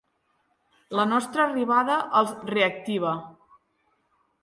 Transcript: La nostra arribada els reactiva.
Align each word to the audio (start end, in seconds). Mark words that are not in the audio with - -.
La 0.99 1.05
nostra 1.11 1.45
arribada 1.51 2.01
els 2.23 2.35
reactiva. 2.55 3.15